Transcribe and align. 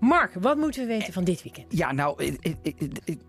Mark, 0.00 0.34
wat 0.40 0.56
moeten 0.56 0.80
we 0.80 0.86
weten 0.86 1.12
van 1.12 1.24
dit 1.24 1.42
weekend? 1.42 1.66
Ja, 1.68 1.92
nou, 1.92 2.24
eh, 2.24 2.34
eh, 2.62 2.74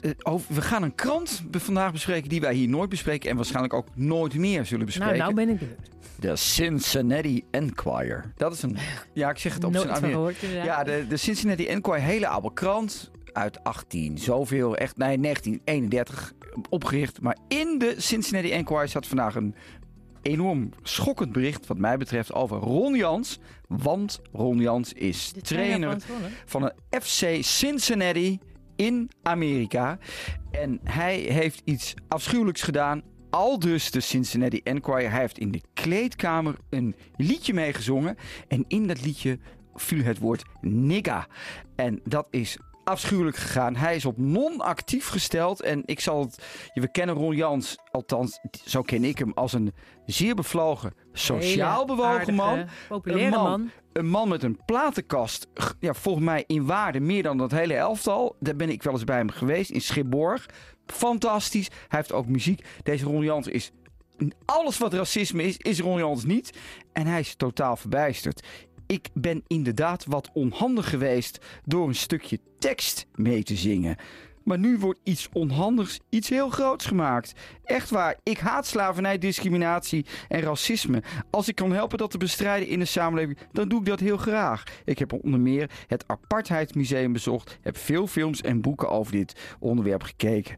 eh, 0.01 0.11
over- 0.23 0.53
we 0.55 0.61
gaan 0.61 0.83
een 0.83 0.95
krant 0.95 1.43
vandaag 1.51 1.91
bespreken 1.91 2.29
die 2.29 2.41
wij 2.41 2.53
hier 2.53 2.67
nooit 2.69 2.89
bespreken 2.89 3.29
en 3.29 3.35
waarschijnlijk 3.35 3.73
ook 3.73 3.87
nooit 3.95 4.33
meer 4.35 4.65
zullen 4.65 4.85
Nou, 4.85 4.85
bespreken. 4.85 5.17
nou 5.17 5.33
ben 5.33 5.49
ik 5.49 5.59
benieuwd. 5.59 5.77
De 6.19 6.35
Cincinnati 6.35 7.43
Enquirer. 7.51 8.31
Dat 8.35 8.53
is 8.53 8.61
een, 8.61 8.77
ja, 9.13 9.29
ik 9.29 9.37
zeg 9.37 9.53
het 9.53 9.63
op 9.63 9.71
Nooit 9.71 9.83
zijn 9.83 9.95
van 9.95 10.03
Amer- 10.03 10.15
gehoord, 10.15 10.43
inderdaad. 10.43 10.65
Ja, 10.65 10.83
de, 10.83 11.05
de 11.07 11.17
Cincinnati 11.17 11.67
Enquirer, 11.67 12.01
hele 12.01 12.27
oude 12.27 12.53
krant 12.53 13.11
uit 13.33 13.63
18 13.63 14.17
zoveel, 14.17 14.75
echt, 14.77 14.97
nee, 14.97 15.19
1931 15.19 16.33
opgericht. 16.69 17.21
Maar 17.21 17.37
in 17.47 17.77
de 17.77 17.93
Cincinnati 17.97 18.51
Enquirer 18.51 18.87
zat 18.87 19.07
vandaag 19.07 19.35
een 19.35 19.55
enorm 20.21 20.69
schokkend 20.83 21.31
bericht 21.31 21.67
wat 21.67 21.77
mij 21.77 21.97
betreft 21.97 22.33
over 22.33 22.57
Ron 22.57 22.95
Jans. 22.95 23.39
Want 23.67 24.21
Ron 24.31 24.59
Jans 24.59 24.93
is 24.93 25.33
De 25.33 25.41
trainer 25.41 25.97
van 26.45 26.63
een 26.63 27.01
FC 27.01 27.25
Cincinnati 27.39 28.39
in 28.75 29.09
Amerika. 29.23 29.97
En 30.51 30.79
hij 30.83 31.17
heeft 31.17 31.61
iets 31.63 31.93
afschuwelijks 32.07 32.61
gedaan. 32.61 33.01
Aldus 33.29 33.91
de 33.91 33.99
Cincinnati 33.99 34.61
Enquirer. 34.63 35.11
Hij 35.11 35.19
heeft 35.19 35.37
in 35.37 35.51
de 35.51 35.61
kleedkamer 35.73 36.55
een 36.69 36.95
liedje 37.15 37.53
meegezongen. 37.53 38.15
En 38.47 38.65
in 38.67 38.87
dat 38.87 39.01
liedje 39.05 39.39
viel 39.75 40.03
het 40.03 40.19
woord 40.19 40.43
nigga. 40.61 41.27
En 41.75 42.01
dat 42.03 42.27
is 42.29 42.57
afschuwelijk 42.89 43.37
gegaan. 43.37 43.75
Hij 43.75 43.95
is 43.95 44.05
op 44.05 44.17
non-actief 44.17 45.07
gesteld. 45.07 45.61
En 45.61 45.83
ik 45.85 45.99
zal 45.99 46.19
het... 46.19 46.43
We 46.73 46.91
kennen 46.91 47.15
Ron 47.15 47.35
Jans, 47.35 47.77
althans 47.91 48.39
zo 48.65 48.81
ken 48.81 49.03
ik 49.03 49.17
hem, 49.17 49.31
als 49.33 49.53
een 49.53 49.73
zeer 50.05 50.35
bevlogen, 50.35 50.93
sociaal 51.13 51.85
bewogen 51.85 52.11
aardige, 52.11 52.31
man. 52.31 52.65
Populaire 52.87 53.25
Een 53.25 53.41
man. 53.41 53.49
man. 53.49 53.69
Een 53.93 54.09
man 54.09 54.29
met 54.29 54.43
een 54.43 54.59
platenkast, 54.65 55.47
ja, 55.79 55.93
volgens 55.93 56.25
mij 56.25 56.43
in 56.47 56.65
waarde 56.65 56.99
meer 56.99 57.23
dan 57.23 57.37
dat 57.37 57.51
hele 57.51 57.73
elftal. 57.73 58.35
Daar 58.39 58.55
ben 58.55 58.69
ik 58.69 58.83
wel 58.83 58.93
eens 58.93 59.03
bij 59.03 59.17
hem 59.17 59.29
geweest, 59.29 59.69
in 59.69 59.81
Schipborg. 59.81 60.45
Fantastisch. 60.85 61.67
Hij 61.87 61.99
heeft 61.99 62.11
ook 62.11 62.27
muziek. 62.27 62.65
Deze 62.83 63.05
Ron 63.05 63.23
Jans 63.23 63.47
is... 63.47 63.71
Alles 64.45 64.77
wat 64.77 64.93
racisme 64.93 65.43
is, 65.43 65.57
is 65.57 65.79
Ron 65.79 65.97
Jans 65.97 66.25
niet. 66.25 66.57
En 66.93 67.07
hij 67.07 67.19
is 67.19 67.35
totaal 67.35 67.75
verbijsterd. 67.75 68.47
Ik 68.91 69.09
ben 69.13 69.43
inderdaad 69.47 70.05
wat 70.05 70.29
onhandig 70.33 70.89
geweest 70.89 71.39
door 71.65 71.87
een 71.87 71.95
stukje 71.95 72.39
tekst 72.59 73.07
mee 73.15 73.43
te 73.43 73.55
zingen. 73.55 73.95
Maar 74.43 74.59
nu 74.59 74.77
wordt 74.77 74.99
iets 75.03 75.29
onhandigs, 75.33 75.99
iets 76.09 76.29
heel 76.29 76.49
groots 76.49 76.85
gemaakt. 76.85 77.33
Echt 77.63 77.89
waar, 77.89 78.15
ik 78.23 78.37
haat 78.37 78.67
slavernij, 78.67 79.17
discriminatie 79.17 80.05
en 80.27 80.41
racisme. 80.41 81.03
Als 81.29 81.47
ik 81.47 81.55
kan 81.55 81.71
helpen 81.71 81.97
dat 81.97 82.11
te 82.11 82.17
bestrijden 82.17 82.67
in 82.67 82.79
de 82.79 82.85
samenleving, 82.85 83.37
dan 83.51 83.69
doe 83.69 83.79
ik 83.79 83.85
dat 83.85 83.99
heel 83.99 84.17
graag. 84.17 84.63
Ik 84.85 84.99
heb 84.99 85.13
onder 85.13 85.39
meer 85.39 85.69
het 85.87 86.03
Apartheidsmuseum 86.07 87.13
bezocht, 87.13 87.57
heb 87.61 87.77
veel 87.77 88.07
films 88.07 88.41
en 88.41 88.61
boeken 88.61 88.89
over 88.89 89.11
dit 89.11 89.55
onderwerp 89.59 90.03
gekeken. 90.03 90.55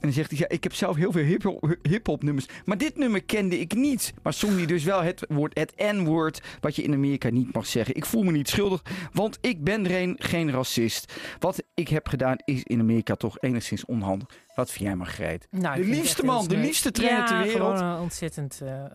En 0.00 0.04
dan 0.06 0.12
zegt 0.12 0.30
hij, 0.30 0.38
ja, 0.38 0.48
ik 0.48 0.62
heb 0.62 0.74
zelf 0.74 0.96
heel 0.96 1.12
veel 1.12 1.38
hip-hop 1.82 2.22
nummers. 2.22 2.46
Maar 2.64 2.78
dit 2.78 2.96
nummer 2.96 3.22
kende 3.22 3.60
ik 3.60 3.74
niet. 3.74 4.14
Maar 4.22 4.32
zong 4.32 4.56
hij 4.56 4.66
dus 4.66 4.84
wel 4.84 5.02
het 5.02 5.24
woord, 5.28 5.58
het 5.58 5.72
N-woord, 5.76 6.42
wat 6.60 6.76
je 6.76 6.82
in 6.82 6.92
Amerika 6.92 7.30
niet 7.30 7.52
mag 7.54 7.66
zeggen. 7.66 7.94
Ik 7.94 8.04
voel 8.04 8.22
me 8.22 8.32
niet 8.32 8.48
schuldig, 8.48 8.82
want 9.12 9.38
ik 9.40 9.64
ben 9.64 10.16
geen 10.18 10.50
racist. 10.50 11.12
Wat 11.38 11.62
ik 11.74 11.88
heb 11.88 12.08
gedaan 12.08 12.36
is 12.44 12.62
in 12.62 12.80
Amerika 12.80 13.14
toch 13.14 13.40
enigszins 13.40 13.84
onhandig. 13.84 14.28
Wat 14.58 14.70
vind 14.70 14.84
jij, 14.84 14.96
Margreet? 14.96 15.46
Nou, 15.50 15.78
ik 15.80 15.84
de 15.84 15.90
liefste 15.90 16.24
man, 16.24 16.46
de 16.48 16.56
liefste 16.56 16.90
trainer 16.90 17.18
ja, 17.20 17.26
ter 17.26 17.38
wereld. 17.38 17.78
gewoon 17.78 17.94
eh, 17.96 18.02
ontzettend 18.02 18.60
eh, 18.62 18.84
eh, 18.84 18.90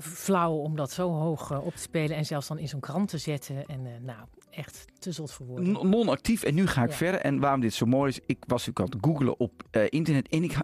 flauw 0.00 0.52
om 0.52 0.76
dat 0.76 0.90
zo 0.92 1.10
hoog 1.10 1.50
eh, 1.50 1.66
op 1.66 1.74
te 1.74 1.82
spelen. 1.82 2.16
En 2.16 2.24
zelfs 2.26 2.46
dan 2.48 2.58
in 2.58 2.68
zo'n 2.68 2.80
krant 2.80 3.08
te 3.08 3.18
zetten. 3.18 3.66
En 3.66 3.86
eh, 3.86 3.92
nou, 4.02 4.18
echt 4.50 4.84
te 4.98 5.12
zot 5.12 5.32
voor 5.32 5.46
woorden. 5.46 5.88
Non-actief. 5.88 6.42
En 6.42 6.54
nu 6.54 6.66
ga 6.66 6.82
ik 6.82 6.90
Ja. 6.90 6.96
verder. 6.96 7.20
En 7.20 7.38
waarom 7.40 7.60
dit 7.60 7.74
zo 7.74 7.86
mooi 7.86 8.10
is, 8.10 8.18
ik 8.26 8.38
was 8.46 8.66
natuurlijk 8.66 8.80
aan 8.94 8.98
het 9.00 9.06
googlen 9.10 9.38
op 9.40 9.62
eh, 9.70 9.82
internet. 9.88 10.28
En 10.28 10.42
ik, 10.44 10.56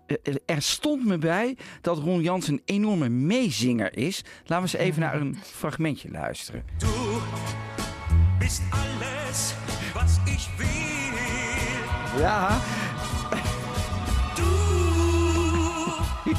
er 0.46 0.62
stond 0.62 1.04
me 1.06 1.18
bij 1.18 1.56
dat 1.80 1.98
Ron 1.98 2.20
Jans 2.22 2.48
een 2.48 2.62
enorme 2.64 3.08
meezinger 3.08 3.96
is. 3.96 4.24
Laten 4.46 4.66
we 4.70 4.78
eens 4.78 4.88
even 4.88 5.00
naar 5.00 5.20
een 5.20 5.36
fragmentje 5.60 6.10
luisteren. 6.10 6.64
Du 6.78 6.86
bist 8.38 8.62
alles, 8.70 9.54
was 9.94 10.18
ich 10.24 10.56
will. 10.56 10.78
Ja, 12.18 12.60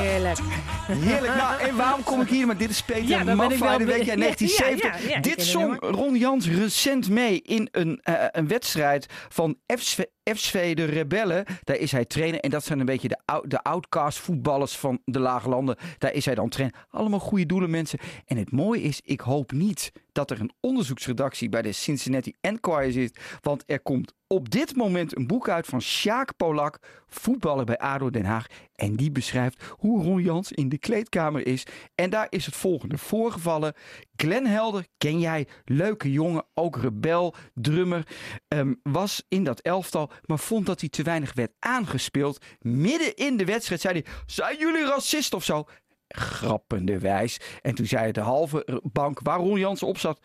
Heerlijk. 0.00 0.38
heerlijk. 0.86 1.34
Nou, 1.34 1.60
en 1.60 1.76
waarom 1.76 2.02
kom 2.02 2.20
ik 2.20 2.28
hier? 2.28 2.46
Maar 2.46 2.56
dit 2.56 2.70
is 2.70 2.82
Peter 2.82 3.04
Ja, 3.08 3.24
dan 3.24 3.36
ben 3.36 3.50
ik 3.50 3.58
Maffay, 3.58 3.68
wel 3.68 3.78
dat 3.78 3.96
weet 3.96 4.06
jij, 4.06 4.14
be- 4.14 4.20
1970. 4.20 5.02
Ja, 5.02 5.08
ja, 5.08 5.10
ja, 5.10 5.16
ik 5.16 5.22
dit 5.22 5.42
zong 5.42 5.76
Ron 5.80 6.16
Jans 6.16 6.48
recent 6.48 7.08
mee 7.10 7.42
in 7.42 7.68
een, 7.70 8.00
eh, 8.02 8.24
een 8.30 8.48
wedstrijd 8.48 9.06
van 9.28 9.56
FSV, 9.76 10.74
de 10.74 10.84
Rebellen. 10.84 11.44
Daar 11.64 11.76
is 11.76 11.92
hij 11.92 12.04
trainer. 12.04 12.40
En 12.40 12.50
dat 12.50 12.64
zijn 12.64 12.80
een 12.80 12.86
beetje 12.86 13.08
de, 13.08 13.44
de 13.46 13.62
outcast 13.62 14.18
voetballers 14.18 14.76
van 14.76 15.00
de 15.04 15.18
Lage 15.20 15.48
Landen. 15.48 15.76
Daar 15.98 16.12
is 16.12 16.24
hij 16.24 16.34
dan 16.34 16.48
trainer. 16.48 16.86
Allemaal 16.90 17.18
goede 17.18 17.46
doelen, 17.46 17.70
mensen. 17.70 17.98
En 18.26 18.36
het 18.36 18.52
mooie 18.52 18.82
is, 18.82 19.00
ik 19.04 19.20
hoop 19.20 19.52
niet 19.52 19.92
dat 20.12 20.30
er 20.30 20.40
een 20.40 20.52
onderzoeksredactie 20.60 21.48
bij 21.48 21.62
de 21.62 21.72
Cincinnati 21.72 22.32
Enquirer 22.40 22.92
zit. 22.92 23.18
Want 23.40 23.62
er 23.66 23.80
komt 23.80 24.12
op 24.32 24.50
dit 24.50 24.76
moment 24.76 25.16
een 25.16 25.26
boek 25.26 25.48
uit 25.48 25.66
van 25.66 25.80
Sjaak 25.80 26.36
Polak, 26.36 26.78
voetballer 27.06 27.64
bij 27.64 27.78
ADO 27.78 28.10
Den 28.10 28.24
Haag. 28.24 28.46
En 28.74 28.96
die 28.96 29.10
beschrijft 29.10 29.64
hoe 29.70 30.02
Ron 30.02 30.22
Jans 30.22 30.52
in 30.52 30.68
de 30.68 30.78
kleedkamer 30.78 31.46
is. 31.46 31.66
En 31.94 32.10
daar 32.10 32.26
is 32.28 32.46
het 32.46 32.56
volgende 32.56 32.98
voorgevallen. 32.98 33.74
Glenn 34.16 34.46
Helder, 34.46 34.86
ken 34.98 35.20
jij, 35.20 35.46
leuke 35.64 36.12
jongen, 36.12 36.44
ook 36.54 36.76
rebel, 36.76 37.34
drummer, 37.54 38.06
ehm, 38.48 38.74
was 38.82 39.24
in 39.28 39.44
dat 39.44 39.60
elftal, 39.60 40.10
maar 40.26 40.38
vond 40.38 40.66
dat 40.66 40.80
hij 40.80 40.88
te 40.88 41.02
weinig 41.02 41.34
werd 41.34 41.52
aangespeeld. 41.58 42.44
Midden 42.60 43.16
in 43.16 43.36
de 43.36 43.44
wedstrijd 43.44 43.80
zei 43.80 43.94
hij, 44.02 44.12
zijn 44.26 44.58
jullie 44.58 44.84
racist 44.84 45.34
of 45.34 45.44
zo? 45.44 45.64
Grappende 46.08 46.98
wijs. 46.98 47.40
En 47.62 47.74
toen 47.74 47.86
zei 47.86 48.12
de 48.12 48.20
halve 48.20 48.80
bank 48.92 49.20
waar 49.22 49.38
Ron 49.38 49.58
Jans 49.58 49.82
op 49.82 49.98
zat, 49.98 50.20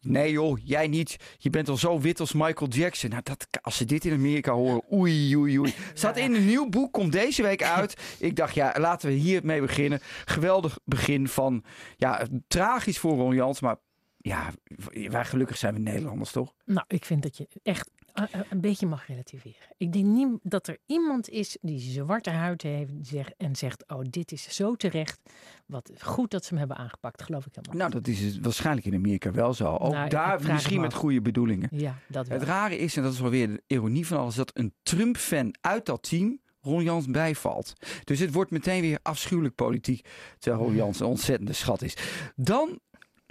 Nee 0.00 0.32
joh, 0.32 0.58
jij 0.64 0.88
niet. 0.88 1.16
Je 1.38 1.50
bent 1.50 1.68
al 1.68 1.76
zo 1.76 2.00
wit 2.00 2.20
als 2.20 2.32
Michael 2.32 2.70
Jackson. 2.70 3.10
Nou, 3.10 3.22
dat, 3.22 3.46
als 3.62 3.76
ze 3.76 3.84
dit 3.84 4.04
in 4.04 4.12
Amerika 4.12 4.52
horen, 4.52 4.92
oei, 4.92 5.36
oei, 5.36 5.58
oei. 5.58 5.74
Staat 5.94 6.16
in 6.16 6.34
een 6.34 6.46
nieuw 6.46 6.68
boek, 6.68 6.92
komt 6.92 7.12
deze 7.12 7.42
week 7.42 7.62
uit. 7.62 7.96
Ik 8.18 8.36
dacht, 8.36 8.54
ja, 8.54 8.74
laten 8.78 9.08
we 9.08 9.14
hiermee 9.14 9.60
beginnen. 9.60 10.00
Geweldig 10.24 10.78
begin 10.84 11.28
van, 11.28 11.64
ja, 11.96 12.26
tragisch 12.48 12.98
voor 12.98 13.16
Ron 13.16 13.34
Jans. 13.34 13.60
Maar 13.60 13.76
ja, 14.22 14.50
wij 15.08 15.24
gelukkig 15.24 15.56
zijn 15.56 15.74
we 15.74 15.80
Nederlanders, 15.80 16.30
toch? 16.30 16.54
Nou, 16.64 16.84
ik 16.88 17.04
vind 17.04 17.22
dat 17.22 17.36
je 17.36 17.48
echt 17.62 17.90
eh, 18.12 18.24
eh, 18.30 18.40
een 18.50 18.60
beetje 18.60 18.86
mag 18.86 19.06
relativeren. 19.06 19.68
Ik 19.76 19.92
denk 19.92 20.04
niet 20.04 20.38
dat 20.42 20.66
er 20.66 20.78
iemand 20.86 21.28
is 21.28 21.56
die 21.60 21.78
zwarte 21.78 22.30
huid 22.30 22.62
heeft 22.62 22.92
en 23.36 23.56
zegt: 23.56 23.88
Oh, 23.88 24.00
dit 24.10 24.32
is 24.32 24.42
zo 24.42 24.74
terecht. 24.74 25.20
Wat 25.66 25.90
goed 25.98 26.30
dat 26.30 26.42
ze 26.42 26.48
hem 26.48 26.58
hebben 26.58 26.76
aangepakt, 26.76 27.22
geloof 27.22 27.46
ik 27.46 27.54
helemaal. 27.54 27.76
Nou, 27.76 27.90
dat 27.90 28.06
is 28.06 28.20
het 28.20 28.44
waarschijnlijk 28.44 28.86
in 28.86 28.94
Amerika 28.94 29.30
wel 29.30 29.54
zo. 29.54 29.76
Ook 29.76 29.92
Nou, 29.92 30.08
daar 30.08 30.42
misschien 30.42 30.76
me 30.76 30.82
met 30.82 30.94
goede 30.94 31.20
bedoelingen. 31.20 31.68
Ja, 31.72 31.98
dat 32.08 32.28
wel. 32.28 32.38
Het 32.38 32.46
rare 32.46 32.78
is, 32.78 32.96
en 32.96 33.02
dat 33.02 33.12
is 33.12 33.20
wel 33.20 33.30
weer 33.30 33.48
de 33.48 33.62
ironie 33.66 34.06
van 34.06 34.18
alles, 34.18 34.34
dat 34.34 34.50
een 34.54 34.74
Trump-fan 34.82 35.54
uit 35.60 35.86
dat 35.86 36.02
team 36.02 36.40
Ron 36.60 36.82
Jans 36.82 37.06
bijvalt. 37.06 37.72
Dus 38.04 38.18
het 38.18 38.32
wordt 38.32 38.50
meteen 38.50 38.80
weer 38.80 38.98
afschuwelijk 39.02 39.54
politiek, 39.54 40.08
terwijl 40.38 40.64
Ron 40.64 40.74
Jans 40.80 41.00
een 41.00 41.06
ontzettende 41.06 41.52
schat 41.52 41.82
is. 41.82 41.96
Dan 42.36 42.80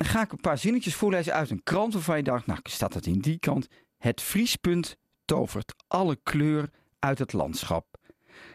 ga 0.05 0.21
ik 0.21 0.31
een 0.31 0.41
paar 0.41 0.57
zinnetjes 0.57 0.95
voorlezen 0.95 1.33
uit 1.33 1.49
een 1.49 1.63
krant 1.63 1.93
waarvan 1.93 2.17
je 2.17 2.23
dacht, 2.23 2.45
nou 2.45 2.59
staat 2.63 2.93
dat 2.93 3.05
in 3.05 3.19
die 3.19 3.39
kant. 3.39 3.67
Het 3.97 4.21
vriespunt 4.21 4.95
tovert 5.25 5.73
alle 5.87 6.19
kleur 6.23 6.69
uit 6.99 7.19
het 7.19 7.33
landschap. 7.33 7.85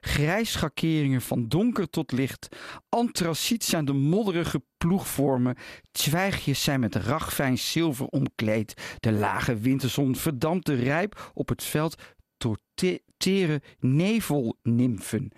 Grijsschakeringen 0.00 1.22
van 1.22 1.48
donker 1.48 1.90
tot 1.90 2.12
licht. 2.12 2.48
Antraciet 2.88 3.64
zijn 3.64 3.84
de 3.84 3.92
modderige 3.92 4.62
ploegvormen. 4.78 5.56
Twijgjes 5.92 6.62
zijn 6.62 6.80
met 6.80 6.94
ragfijn 6.94 7.58
zilver 7.58 8.06
omkleed. 8.06 8.96
De 9.00 9.12
lage 9.12 9.56
winterzon 9.56 10.16
verdampt 10.16 10.66
de 10.66 10.74
rijp 10.74 11.30
op 11.34 11.48
het 11.48 11.62
veld 11.62 12.02
door 12.36 12.58
te- 12.74 13.02
tere 13.16 13.62
nevelnimfen. 13.78 15.32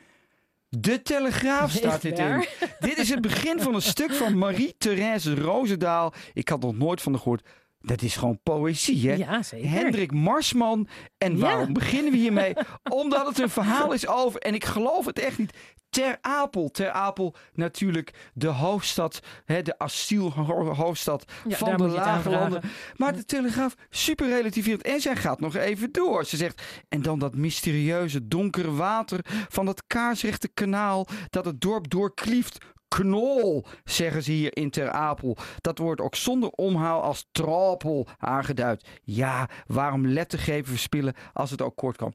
De 0.80 1.02
Telegraaf 1.02 1.70
staat 1.70 2.02
dit 2.02 2.18
in. 2.18 2.46
Dit 2.78 2.98
is 2.98 3.08
het 3.10 3.20
begin 3.20 3.60
van 3.60 3.74
een 3.74 3.82
stuk 3.82 4.12
van 4.14 4.38
Marie-Thérèse 4.38 5.34
Roosendaal. 5.34 6.12
Ik 6.32 6.48
had 6.48 6.60
nog 6.60 6.76
nooit 6.78 7.00
van 7.02 7.12
haar 7.12 7.20
gehoord. 7.22 7.46
Dat 7.80 8.02
is 8.02 8.16
gewoon 8.16 8.40
poëzie, 8.42 9.08
hè? 9.08 9.14
Ja, 9.14 9.42
zeker. 9.42 9.68
Hendrik 9.70 10.12
Marsman. 10.12 10.88
En 11.18 11.32
Ja. 11.36 11.38
waarom 11.42 11.72
beginnen 11.72 12.12
we 12.12 12.18
hiermee? 12.18 12.54
Omdat 13.02 13.26
het 13.26 13.38
een 13.38 13.48
verhaal 13.50 13.92
is 13.92 14.06
over, 14.06 14.40
en 14.40 14.54
ik 14.54 14.64
geloof 14.64 15.04
het 15.06 15.18
echt 15.18 15.38
niet, 15.38 15.52
Ter 15.96 16.18
Apel. 16.20 16.70
Ter 16.70 16.90
Apel 16.90 17.34
natuurlijk 17.54 18.30
de 18.34 18.46
hoofdstad, 18.48 19.20
hè, 19.44 19.62
de 19.62 19.78
asielhoofdstad 19.78 21.24
Ja, 21.48 21.56
van 21.56 21.76
de 21.76 21.88
lage 21.88 22.30
landen. 22.30 22.62
Maar 22.96 23.16
de 23.16 23.24
Telegraaf 23.24 23.74
super 23.90 24.28
relativerend. 24.28 24.82
En 24.82 25.00
zij 25.00 25.16
gaat 25.16 25.40
nog 25.40 25.54
even 25.54 25.92
door. 25.92 26.24
Ze 26.24 26.36
zegt, 26.36 26.62
en 26.88 27.02
dan 27.02 27.18
dat 27.18 27.34
mysterieuze 27.34 28.28
donkere 28.28 28.72
water 28.72 29.20
van 29.48 29.66
dat 29.66 29.82
kaarsrechte 29.86 30.48
kanaal 30.48 31.06
dat 31.30 31.44
het 31.44 31.60
dorp 31.60 31.90
doorklieft. 31.90 32.58
Knol, 32.88 33.64
zeggen 33.84 34.22
ze 34.22 34.32
hier 34.32 34.56
in 34.56 34.70
Ter 34.70 34.90
Apel. 34.90 35.36
Dat 35.60 35.78
wordt 35.78 36.00
ook 36.00 36.14
zonder 36.14 36.50
omhaal 36.50 37.02
als 37.02 37.28
trapel 37.32 38.06
aangeduid. 38.18 38.86
Ja, 39.02 39.48
waarom 39.66 40.06
lettergrepen 40.06 40.70
verspillen 40.70 41.14
als 41.32 41.50
het 41.50 41.62
ook 41.62 41.76
kort 41.76 41.96
kan? 41.96 42.14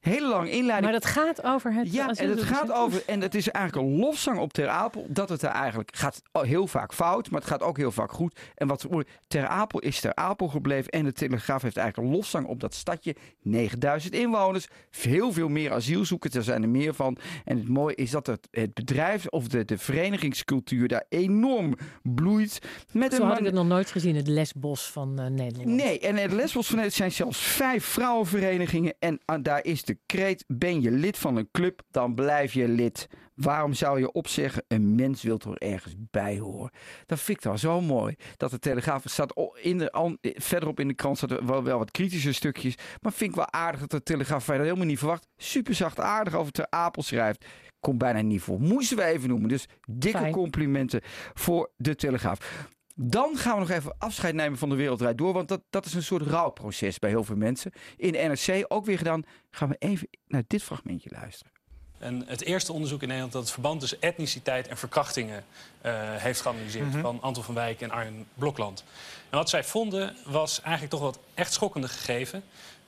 Hele 0.00 0.28
lange 0.28 0.50
inleiding. 0.50 0.92
Maar 0.92 1.00
dat 1.00 1.10
gaat 1.10 1.42
over 1.44 1.72
het 1.72 1.92
Ja, 1.92 2.08
en 2.08 2.28
het 2.28 2.42
gaat 2.42 2.72
over, 2.72 3.02
en 3.06 3.20
het 3.20 3.34
is 3.34 3.48
eigenlijk 3.50 3.86
een 3.86 3.98
lofzang 3.98 4.38
op 4.38 4.52
Ter 4.52 4.68
Apel, 4.68 5.06
dat 5.08 5.28
het 5.28 5.42
er 5.42 5.50
eigenlijk 5.50 5.90
gaat 5.96 6.22
heel 6.32 6.66
vaak 6.66 6.94
fout, 6.94 7.30
maar 7.30 7.40
het 7.40 7.48
gaat 7.48 7.62
ook 7.62 7.76
heel 7.76 7.92
vaak 7.92 8.12
goed. 8.12 8.38
En 8.54 8.66
wat 8.66 8.86
Ter 9.28 9.46
Apel 9.46 9.80
is 9.80 10.00
Ter 10.00 10.14
Apel 10.14 10.48
gebleven 10.48 10.92
en 10.92 11.04
de 11.04 11.12
Telegraaf 11.12 11.62
heeft 11.62 11.76
eigenlijk 11.76 12.08
een 12.08 12.16
lofzang 12.16 12.46
op 12.46 12.60
dat 12.60 12.74
stadje. 12.74 13.14
9000 13.42 14.14
inwoners, 14.14 14.66
heel 14.90 15.32
veel 15.32 15.48
meer 15.48 15.72
asielzoekers, 15.72 16.34
er 16.34 16.42
zijn 16.42 16.62
er 16.62 16.68
meer 16.68 16.94
van. 16.94 17.16
En 17.44 17.56
het 17.56 17.68
mooie 17.68 17.94
is 17.94 18.10
dat 18.10 18.26
het, 18.26 18.48
het 18.50 18.74
bedrijf 18.74 19.26
of 19.26 19.48
de, 19.48 19.64
de 19.64 19.78
verenigingscultuur 19.78 20.88
daar 20.88 21.04
enorm 21.08 21.76
bloeit. 22.02 22.58
Met 22.92 23.14
Zo 23.14 23.22
een 23.22 23.28
had 23.28 23.38
ik 23.38 23.44
het 23.44 23.54
nog 23.54 23.66
nooit 23.66 23.90
gezien, 23.90 24.16
het 24.16 24.28
lesbos 24.28 24.90
van 24.90 25.18
eh, 25.18 25.26
Nederland. 25.26 25.68
Nee, 25.68 26.00
en 26.00 26.16
in 26.16 26.34
Lesbos 26.34 26.66
van 26.66 26.76
Nederland 26.76 26.92
zijn 26.92 27.12
zelfs 27.12 27.38
vijf 27.38 27.84
vrouwenverenigingen. 27.84 28.94
En 28.98 29.20
ah, 29.24 29.42
daar 29.42 29.64
is 29.64 29.84
de 29.84 29.89
kreet, 30.06 30.44
ben 30.46 30.80
je 30.80 30.90
lid 30.90 31.18
van 31.18 31.36
een 31.36 31.48
club, 31.52 31.82
dan 31.90 32.14
blijf 32.14 32.52
je 32.52 32.68
lid. 32.68 33.06
Waarom 33.34 33.72
zou 33.72 33.98
je 33.98 34.12
opzeggen? 34.12 34.64
Een 34.68 34.94
mens 34.94 35.22
wil 35.22 35.38
toch 35.38 35.56
ergens 35.56 35.94
bij 36.10 36.38
horen. 36.38 36.70
Dat 37.06 37.20
vind 37.20 37.38
ik 37.38 37.44
dan 37.44 37.58
zo 37.58 37.80
mooi. 37.80 38.14
Dat 38.36 38.50
de 38.50 38.58
Telegraaf 38.58 39.02
staat 39.06 39.50
in 39.54 39.78
de, 39.78 39.92
an- 39.92 40.18
verderop 40.20 40.80
in 40.80 40.88
de 40.88 40.94
krant 40.94 41.16
staat 41.16 41.44
wel, 41.44 41.62
wel 41.64 41.78
wat 41.78 41.90
kritische 41.90 42.32
stukjes. 42.32 42.74
Maar 43.00 43.12
vind 43.12 43.30
ik 43.30 43.36
wel 43.36 43.52
aardig 43.52 43.80
dat 43.80 43.90
de 43.90 44.02
Telegraaf 44.02 44.44
dat 44.44 44.56
helemaal 44.56 44.86
niet 44.86 44.98
verwacht. 44.98 45.26
Super 45.36 45.74
zacht 45.74 46.00
aardig 46.00 46.34
over 46.34 46.52
Ter 46.52 46.66
Apel 46.70 47.02
schrijft. 47.02 47.44
Komt 47.80 47.98
bijna 47.98 48.20
niet 48.20 48.40
voor. 48.42 48.60
Moesten 48.60 48.96
we 48.96 49.04
even 49.04 49.28
noemen. 49.28 49.48
Dus 49.48 49.66
dikke 49.88 50.18
Fijn. 50.18 50.32
complimenten 50.32 51.00
voor 51.34 51.70
de 51.76 51.94
Telegraaf. 51.94 52.68
Dan 53.02 53.36
gaan 53.36 53.54
we 53.54 53.60
nog 53.60 53.70
even 53.70 53.94
afscheid 53.98 54.34
nemen 54.34 54.58
van 54.58 54.68
de 54.68 54.74
Wereldrijd 54.74 55.18
Door. 55.18 55.32
Want 55.32 55.48
dat, 55.48 55.60
dat 55.70 55.86
is 55.86 55.94
een 55.94 56.02
soort 56.02 56.26
rouwproces 56.26 56.98
bij 56.98 57.10
heel 57.10 57.24
veel 57.24 57.36
mensen. 57.36 57.72
In 57.96 58.12
de 58.12 58.18
NRC 58.18 58.64
ook 58.68 58.84
weer 58.84 58.98
gedaan. 58.98 59.24
Gaan 59.50 59.68
we 59.68 59.76
even 59.78 60.08
naar 60.26 60.42
dit 60.46 60.62
fragmentje 60.62 61.10
luisteren. 61.12 61.52
En 61.98 62.24
het 62.26 62.42
eerste 62.42 62.72
onderzoek 62.72 63.00
in 63.02 63.06
Nederland 63.06 63.32
dat 63.32 63.42
het 63.42 63.52
verband 63.52 63.80
tussen 63.80 64.00
etniciteit 64.00 64.68
en 64.68 64.76
verkrachtingen 64.76 65.44
eh, 65.80 65.92
heeft 66.16 66.40
geanalyseerd. 66.40 66.96
Van 67.00 67.20
Anton 67.20 67.44
van 67.44 67.54
Wijk 67.54 67.80
en 67.80 67.90
Arjen 67.90 68.26
Blokland. 68.34 68.84
En 69.30 69.38
wat 69.38 69.48
zij 69.50 69.64
vonden 69.64 70.16
was 70.24 70.60
eigenlijk 70.60 70.92
toch 70.92 71.00
wat 71.00 71.18
echt 71.34 71.52
schokkende 71.52 71.88
gegeven. 71.88 72.42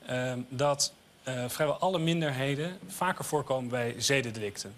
eh, 0.07 0.33
dat 0.49 0.93
eh, 1.23 1.45
vrijwel 1.49 1.77
alle 1.77 1.99
minderheden 1.99 2.79
vaker 2.87 3.25
voorkomen 3.25 3.71
bij 3.71 3.95
zedendelicten. 3.99 4.75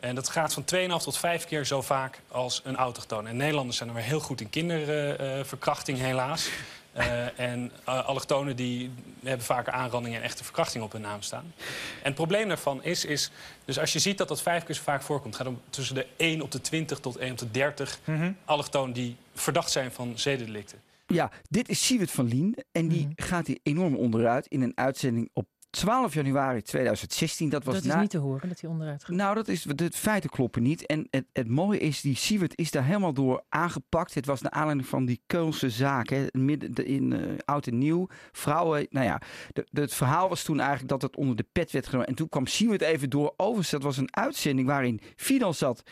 En 0.00 0.14
dat 0.14 0.28
gaat 0.28 0.52
van 0.52 0.64
2,5 0.64 1.02
tot 1.02 1.16
5 1.16 1.44
keer 1.44 1.66
zo 1.66 1.82
vaak 1.82 2.20
als 2.28 2.60
een 2.64 2.76
autochtoon. 2.76 3.26
En 3.26 3.36
Nederlanders 3.36 3.76
zijn 3.76 3.88
er 3.88 3.94
maar 3.94 4.04
heel 4.04 4.20
goed 4.20 4.40
in 4.40 4.50
kinderverkrachting, 4.50 5.98
helaas. 5.98 6.48
Eh, 6.94 7.38
en 7.38 7.72
eh, 7.84 8.06
allochtonen 8.06 8.56
die 8.56 8.90
hebben 9.22 9.46
vaker 9.46 9.72
aanrandingen 9.72 10.18
en 10.18 10.24
echte 10.24 10.44
verkrachting 10.44 10.84
op 10.84 10.92
hun 10.92 11.00
naam 11.00 11.22
staan. 11.22 11.52
En 11.98 12.02
het 12.02 12.14
probleem 12.14 12.48
daarvan 12.48 12.84
is, 12.84 13.04
is 13.04 13.30
dus 13.64 13.78
als 13.78 13.92
je 13.92 13.98
ziet 13.98 14.18
dat 14.18 14.28
dat 14.28 14.42
vijf 14.42 14.64
keer 14.64 14.74
zo 14.74 14.82
vaak 14.82 15.02
voorkomt... 15.02 15.36
gaat 15.36 15.46
het 15.46 15.54
om 15.54 15.62
tussen 15.70 15.94
de 15.94 16.06
1 16.16 16.40
op 16.40 16.50
de 16.50 16.60
20 16.60 17.00
tot 17.00 17.16
1 17.16 17.32
op 17.32 17.38
de 17.38 17.50
30 17.50 18.00
allochtonen 18.44 18.94
die 18.94 19.16
verdacht 19.34 19.70
zijn 19.70 19.92
van 19.92 20.12
zedendelicten. 20.18 20.80
Ja, 21.06 21.30
dit 21.48 21.68
is 21.68 21.86
Siewert 21.86 22.10
van 22.10 22.26
Lien. 22.26 22.56
En 22.72 22.88
die 22.88 23.08
gaat 23.16 23.46
hier 23.46 23.58
enorm 23.62 23.96
onderuit 23.96 24.46
in 24.46 24.62
een 24.62 24.72
uitzending 24.74 25.30
op 25.32 25.46
12 25.74 26.14
januari 26.14 26.62
2016. 26.62 27.48
Dat 27.48 27.64
was 27.64 27.74
dat 27.74 27.84
is 27.84 27.90
na... 27.90 28.00
niet 28.00 28.10
te 28.10 28.18
horen 28.18 28.48
dat 28.48 28.60
hij 28.60 28.70
onderuit 28.70 29.04
gaat. 29.04 29.16
Nou, 29.16 29.34
dat 29.34 29.48
is, 29.48 29.62
de 29.62 29.90
feiten 29.92 30.30
kloppen 30.30 30.62
niet. 30.62 30.86
En 30.86 31.06
het, 31.10 31.24
het 31.32 31.48
mooie 31.48 31.78
is, 31.78 32.00
die 32.00 32.16
Siewert 32.16 32.58
is 32.58 32.70
daar 32.70 32.84
helemaal 32.84 33.12
door 33.12 33.42
aangepakt. 33.48 34.14
Het 34.14 34.26
was 34.26 34.40
naar 34.42 34.52
aanleiding 34.52 34.88
van 34.88 35.04
die 35.04 35.22
Keulse 35.26 35.70
zaak. 35.70 36.08
Hè, 36.08 36.26
midden 36.32 36.74
de- 36.74 36.84
in 36.84 37.12
eh, 37.12 37.20
oud 37.44 37.66
en 37.66 37.78
nieuw. 37.78 38.06
Vrouwen, 38.32 38.86
nou 38.90 39.06
ja. 39.06 39.20
De, 39.52 39.66
de- 39.70 39.80
het 39.80 39.94
verhaal 39.94 40.28
was 40.28 40.42
toen 40.42 40.58
eigenlijk 40.60 40.88
dat 40.88 41.02
het 41.02 41.16
onder 41.16 41.36
de 41.36 41.46
pet 41.52 41.70
werd 41.70 41.86
genomen. 41.86 42.08
En 42.08 42.14
toen 42.14 42.28
kwam 42.28 42.46
Siewert 42.46 42.80
even 42.82 43.10
door. 43.10 43.34
Overigens, 43.36 43.70
dat 43.70 43.82
was 43.82 43.96
een 43.96 44.16
uitzending 44.16 44.66
waarin 44.66 45.00
Fidan 45.16 45.54
zat. 45.54 45.82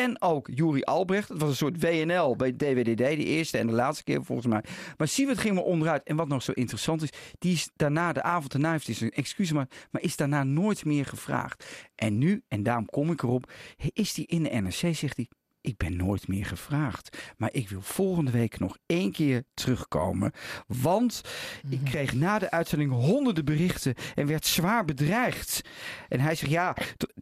En 0.00 0.22
ook 0.22 0.48
Juri 0.54 0.82
Albrecht. 0.82 1.28
Het 1.28 1.40
was 1.40 1.50
een 1.50 1.56
soort 1.56 1.80
WNL 1.80 2.36
bij 2.36 2.52
DWDD. 2.52 2.96
De 2.96 3.24
eerste 3.24 3.58
en 3.58 3.66
de 3.66 3.72
laatste 3.72 4.04
keer 4.04 4.24
volgens 4.24 4.46
mij. 4.46 4.64
Maar 4.96 5.08
Siewert 5.08 5.38
ging 5.38 5.54
maar 5.54 5.64
onderuit. 5.64 6.02
En 6.02 6.16
wat 6.16 6.28
nog 6.28 6.42
zo 6.42 6.52
interessant 6.52 7.02
is. 7.02 7.10
Die 7.38 7.52
is 7.52 7.70
daarna, 7.76 8.12
de 8.12 8.22
avond 8.22 8.52
daarna 8.52 8.70
heeft 8.70 8.86
hij 8.86 8.94
zijn 8.94 9.10
excuus 9.10 9.52
maar, 9.52 9.68
maar 9.90 10.02
is 10.02 10.16
daarna 10.16 10.44
nooit 10.44 10.84
meer 10.84 11.06
gevraagd. 11.06 11.64
En 11.94 12.18
nu, 12.18 12.42
en 12.48 12.62
daarom 12.62 12.86
kom 12.86 13.10
ik 13.10 13.22
erop, 13.22 13.52
is 13.92 14.16
hij 14.16 14.24
in 14.24 14.42
de 14.42 14.50
NRC, 14.50 14.96
zegt 14.96 15.16
hij. 15.16 15.28
Ik 15.62 15.76
ben 15.76 15.96
nooit 15.96 16.28
meer 16.28 16.46
gevraagd. 16.46 17.18
Maar 17.36 17.52
ik 17.52 17.68
wil 17.68 17.80
volgende 17.80 18.30
week 18.30 18.58
nog 18.58 18.76
één 18.86 19.12
keer 19.12 19.42
terugkomen. 19.54 20.32
Want 20.66 21.20
ik 21.68 21.80
kreeg 21.84 22.14
na 22.14 22.38
de 22.38 22.50
uitzending 22.50 22.92
honderden 22.92 23.44
berichten 23.44 23.94
en 24.14 24.26
werd 24.26 24.46
zwaar 24.46 24.84
bedreigd. 24.84 25.60
En 26.08 26.20
hij 26.20 26.34
zegt: 26.34 26.52
Ja, 26.52 26.76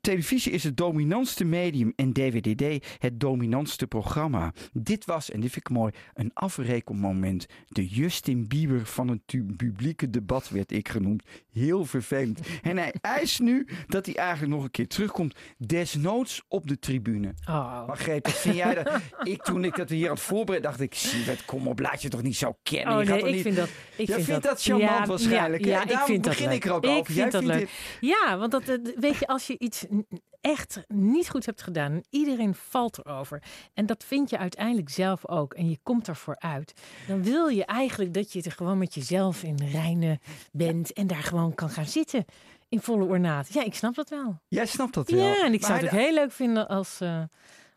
televisie 0.09 0.53
is 0.53 0.65
het 0.65 0.77
dominantste 0.77 1.45
medium 1.45 1.93
en 1.97 2.13
DWDD 2.13 2.87
het 2.99 3.21
dominantste 3.21 3.87
programma. 3.87 4.53
Dit 4.73 5.05
was, 5.05 5.31
en 5.31 5.41
dit 5.41 5.53
vind 5.53 5.69
ik 5.69 5.77
mooi, 5.77 5.93
een 6.15 6.31
afrekenmoment. 6.35 7.47
De 7.67 7.87
Justin 7.87 8.47
Bieber 8.47 8.87
van 8.87 9.09
het 9.09 9.21
publieke 9.57 10.11
debat 10.11 10.49
werd 10.49 10.73
ik 10.73 10.89
genoemd. 10.89 11.23
Heel 11.53 11.85
vervelend. 11.85 12.41
En 12.63 12.77
hij 12.77 12.95
eist 13.19 13.41
nu 13.41 13.67
dat 13.87 14.07
hij 14.07 14.15
eigenlijk 14.15 14.53
nog 14.53 14.65
een 14.65 14.71
keer 14.71 14.89
terugkomt. 14.89 15.35
Desnoods 15.59 16.43
op 16.49 16.69
de 16.69 16.79
tribune. 16.79 17.35
Oh. 17.49 17.87
Wat 17.87 17.99
vind 18.25 18.57
jij 18.57 18.75
dat? 18.75 19.01
Ik, 19.23 19.43
toen 19.43 19.65
ik 19.65 19.77
dat 19.77 19.89
hier 19.89 20.09
aan 20.09 20.15
het 20.15 20.23
voorbereiden, 20.23 20.71
dacht 20.71 20.81
ik, 20.81 20.95
Siewert, 20.95 21.45
kom 21.45 21.67
op, 21.67 21.79
laat 21.79 22.03
je 22.03 22.09
toch 22.09 22.23
niet 22.23 22.37
zo 22.37 22.59
kennen. 22.63 22.97
Oh 22.97 23.03
Je 23.03 23.11
nee, 23.11 23.19
ik 23.19 23.35
niet... 23.35 23.43
vind 23.43 23.57
dat. 23.57 23.69
Ik 23.97 24.07
Jij 24.07 24.15
vind 24.15 24.27
vindt 24.27 24.43
dat 24.43 24.63
charmant 24.63 24.99
ja, 24.99 25.07
waarschijnlijk? 25.07 25.65
Ja, 25.65 25.71
ja 25.71 25.83
ik 25.83 25.99
vind 25.99 26.25
dat 26.25 26.33
begin 26.33 26.49
leuk. 26.49 26.57
ik 26.57 26.65
er 26.65 26.73
ook 26.73 26.85
ik 26.85 26.91
over. 26.91 27.05
Vind 27.05 27.17
Jij 27.17 27.31
dat 27.31 27.43
vindt 27.43 27.57
leuk. 27.57 27.69
Ja, 28.01 28.39
want 28.39 28.51
dat, 28.51 28.63
weet 28.97 29.17
je, 29.19 29.27
als 29.27 29.47
je 29.47 29.59
iets 29.59 29.87
echt 30.41 30.85
niet 30.89 31.29
goed 31.29 31.47
hebt 31.47 31.63
gedaan, 31.63 31.93
en 31.93 32.05
iedereen 32.11 32.55
valt 32.55 32.99
erover. 32.99 33.43
En 33.75 33.87
dat 33.87 34.05
vind 34.05 34.31
je 34.31 34.39
uiteindelijk 34.39 34.89
zelf 34.89 35.29
ook. 35.29 35.55
En 35.55 35.71
je 35.71 35.79
komt 35.83 36.09
ervoor 36.09 36.37
uit. 36.39 36.73
Dan 37.07 37.23
wil 37.23 37.49
je 37.49 37.65
eigenlijk 37.65 38.15
dat 38.15 38.33
je 38.33 38.43
er 38.43 38.53
gewoon 38.53 38.79
met 38.79 38.95
jezelf 38.95 39.43
in 39.43 39.59
reine 39.73 40.21
bent. 40.53 40.93
En 40.93 41.07
daar 41.07 41.23
gewoon 41.23 41.55
kan 41.55 41.71
gaan 41.71 41.87
zitten. 41.87 42.25
In 42.69 42.81
volle 42.81 43.05
ornaat. 43.05 43.53
Ja, 43.53 43.65
ik 43.65 43.75
snap 43.75 43.95
dat 43.95 44.09
wel. 44.09 44.41
Jij 44.49 44.67
snapt 44.67 44.95
dat 44.95 45.11
wel. 45.11 45.21
Ja, 45.21 45.45
en 45.45 45.53
ik 45.53 45.61
Maar 45.61 45.71
zou 45.71 45.83
het 45.83 45.93
ook 45.93 46.01
heel 46.01 46.15
leuk 46.15 46.33
vinden 46.33 46.69
als 46.69 47.01
eh 47.01 47.23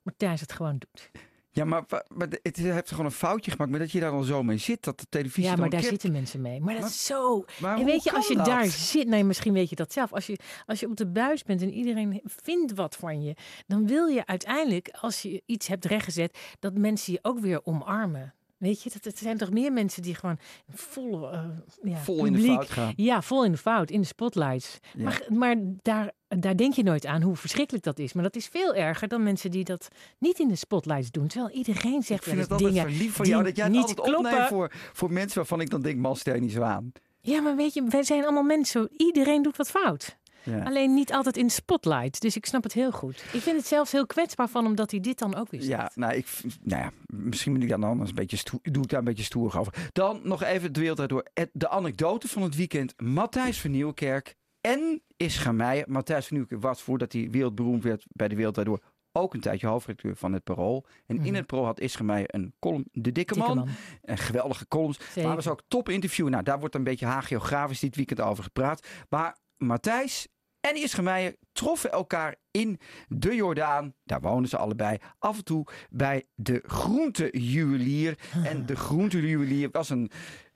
Matthijs 0.04 0.42
het 0.42 0.52
gewoon 0.52 0.78
doet. 0.78 1.10
Ja, 1.54 1.66
maar, 1.66 1.84
maar 2.08 2.28
het 2.42 2.58
heeft 2.58 2.90
gewoon 2.90 3.06
een 3.06 3.12
foutje 3.12 3.52
gemaakt. 3.52 3.72
Maar 3.72 3.80
dat 3.80 3.92
je 3.92 4.00
daar 4.00 4.12
dan 4.12 4.24
zo 4.24 4.44
mee 4.44 4.58
zit, 4.58 4.84
dat 4.84 5.00
de 5.00 5.06
televisie 5.10 5.44
Ja, 5.44 5.56
maar 5.56 5.70
daar 5.70 5.84
zitten 5.84 6.12
mensen 6.12 6.42
mee. 6.42 6.60
Maar 6.60 6.74
dat 6.74 6.82
Maar- 6.82 6.90
is 6.92 7.06
zo. 7.06 7.46
En 7.62 7.86
weet 7.86 8.04
je, 8.04 8.14
als 8.14 8.28
je 8.28 8.36
dat? 8.36 8.46
daar 8.46 8.66
zit, 8.66 9.08
nee, 9.08 9.24
misschien 9.24 9.54
weet 9.54 9.70
je 9.70 9.76
dat 9.76 9.94
zelf. 9.94 10.14
Als 10.14 10.28
je, 10.28 10.38
als 10.66 10.80
je 10.80 10.88
op 10.90 10.96
de 10.96 11.08
buis 11.08 11.44
bent 11.44 11.62
en 11.62 11.74
iedereen 11.74 12.22
vindt 12.26 12.74
wat 12.74 12.96
van 12.96 13.22
je, 13.24 13.36
dan 13.68 13.88
wil 13.88 14.06
je 14.08 14.26
uiteindelijk, 14.26 14.90
als 15.02 15.22
je 15.22 15.42
iets 15.46 15.68
hebt 15.68 15.86
rechtgezet, 15.86 16.38
dat 16.60 16.74
mensen 16.78 17.14
je 17.14 17.20
ook 17.22 17.40
weer 17.40 17.66
omarmen. 17.66 18.34
Weet 18.62 18.82
je, 18.84 18.90
dat, 18.94 19.04
het 19.04 19.18
zijn 19.18 19.38
toch 19.38 19.52
meer 19.52 19.74
mensen 19.74 20.02
die 20.02 20.16
gewoon 20.16 20.38
vol, 20.70 21.32
eh, 21.32 21.44
ja, 21.84 21.98
Vol 21.98 22.26
in 22.26 22.34
de 22.34 22.40
publiek- 22.40 22.56
fout 22.56 22.70
gaan. 22.70 22.94
Ja, 22.96 23.22
vol 23.22 23.46
in 23.46 23.52
de 23.52 23.58
fout, 23.58 23.90
in 23.92 24.02
de 24.02 24.08
spotlights. 24.08 24.78
Ja. 24.98 25.04
Maar, 25.04 25.24
maar 25.30 25.56
daar, 25.82 26.12
daar 26.28 26.56
denk 26.58 26.74
je 26.74 26.84
nooit 26.84 27.06
aan 27.06 27.22
hoe 27.22 27.36
verschrikkelijk 27.36 27.84
dat 27.84 28.00
is. 28.00 28.14
Maar 28.14 28.24
dat 28.24 28.36
is 28.36 28.48
veel 28.48 28.74
erger 28.76 29.08
dan 29.08 29.24
mensen 29.24 29.52
die 29.52 29.64
dat 29.64 29.88
niet 30.20 30.40
in 30.40 30.48
de 30.48 30.56
spotlights 30.56 31.12
doen. 31.12 31.28
Terwijl 31.28 31.52
iedereen 31.56 32.00
Ik 32.00 32.06
zegt 32.06 32.24
vind 32.24 32.36
wel 32.36 32.44
het 32.44 32.52
altijd 32.52 33.12
van 33.12 33.24
die 33.24 33.32
jou 33.34 33.44
dat 33.44 33.56
jij 33.56 33.66
het 33.66 33.74
niet 33.74 33.82
altijd 33.82 34.02
kloppen. 34.08 34.32
opneemt 34.32 34.48
voor, 34.48 34.72
voor 34.94 35.12
mensen 35.12 35.38
waarvan 35.38 35.62
ik 35.62 35.70
dan 35.70 35.82
denk, 35.82 36.00
man, 36.00 36.16
stel 36.16 36.34
je 36.36 36.42
niet 36.42 36.52
zo 36.52 36.62
aan. 36.62 36.92
Ja, 37.22 37.42
maar 37.42 37.56
weet 37.56 37.74
je, 37.74 37.84
wij 37.90 38.04
zijn 38.04 38.24
allemaal 38.24 38.44
mensen. 38.44 38.90
Iedereen 38.98 39.42
doet 39.42 39.58
wat 39.58 39.70
fout. 39.70 40.18
Ja. 40.44 40.64
Alleen 40.64 40.94
niet 40.94 41.14
altijd 41.14 41.38
in 41.38 41.50
spotlight. 41.50 42.22
Dus 42.22 42.36
ik 42.36 42.46
snap 42.46 42.64
het 42.64 42.74
heel 42.74 42.92
goed. 42.92 43.24
Ik 43.34 43.42
vind 43.42 43.58
het 43.58 43.66
zelfs 43.68 43.92
heel 43.92 44.06
kwetsbaar 44.06 44.48
van 44.50 44.66
hem 44.66 44.76
dat 44.76 44.92
hij 44.92 45.00
dit 45.00 45.20
dan 45.20 45.36
ook 45.36 45.50
weer 45.52 45.62
zegt. 45.62 45.80
Ja, 45.82 45.92
nou, 45.96 46.14
ik, 46.14 46.28
nou 46.62 46.82
ja, 46.82 46.92
misschien 47.06 47.52
moet 47.54 47.64
ik 47.64 47.70
dan 47.70 47.84
anders 47.84 48.10
een 48.10 48.16
beetje 48.16 48.38
stoer, 48.38 48.60
doe 48.62 48.84
ik 48.84 48.90
daar 48.90 49.00
een 49.00 49.06
beetje 49.06 49.24
stoer 49.24 49.60
over. 49.60 49.90
Dan 49.92 50.20
nog 50.24 50.44
even 50.44 50.74
de 50.74 50.80
wereld 50.80 51.10
door. 51.10 51.26
De 51.54 51.70
anekdote 51.70 52.28
van 52.28 52.42
het 52.42 52.56
weekend. 52.56 53.02
Matthijs 53.02 53.62
van 53.62 53.72
Nieuwkerk 53.72 54.36
en 54.62 55.02
Ischa 55.18 55.52
Meijer. 55.52 55.86
Matthijs 55.90 56.28
van 56.28 56.38
Nieuwkerk 56.38 56.62
was 56.62 56.82
voordat 56.82 57.14
hij 57.14 57.28
wereldberoemd 57.30 57.84
werd 57.84 58.06
bij 58.10 58.28
de 58.28 58.36
wereld 58.36 58.56
door 58.66 58.80
ook 59.14 59.34
een 59.34 59.40
tijdje 59.40 59.68
hoofdredacteur 59.68 60.16
van 60.16 60.34
het 60.34 60.44
Parool. 60.44 60.86
En 61.06 61.16
in 61.16 61.22
Mhm. 61.22 61.34
het 61.34 61.46
Parool 61.46 61.66
had 61.66 61.98
Meijer 62.04 62.36
een 62.36 62.54
column, 62.60 62.86
De 62.92 63.12
Dikke, 63.12 63.34
Dikke 63.34 63.48
man. 63.50 63.58
man. 63.58 63.68
Een 64.02 64.18
geweldige 64.18 64.68
columns. 64.68 64.98
Zeker. 65.06 65.24
Maar 65.24 65.36
was 65.36 65.48
ook 65.48 65.62
top 65.68 65.90
interview. 65.90 66.30
Nou, 66.30 66.44
daar 66.44 66.60
wordt 66.60 66.76
een 66.76 66.84
beetje 66.84 67.06
hagiografisch 67.06 67.80
dit 67.80 67.96
weekend 67.96 68.22
over 68.22 68.44
gepraat. 68.44 68.88
Maar 69.10 69.38
Matthijs 69.62 70.28
en 70.60 70.76
Ischa 70.76 71.02
Meijer 71.02 71.36
troffen 71.52 71.92
elkaar 71.92 72.36
in 72.52 72.80
de 73.08 73.36
Jordaan. 73.36 73.94
Daar 74.04 74.22
wonen 74.22 74.50
ze 74.50 74.58
allebei. 74.58 74.98
Af 75.20 75.38
en 75.38 75.44
toe 75.44 75.68
bij 75.90 76.24
de 76.36 76.64
groentejuwelier. 76.66 78.18
En 78.44 78.66
de 78.66 78.76
groentejuwelier 78.76 79.70
was 79.72 79.90
een, 79.90 80.12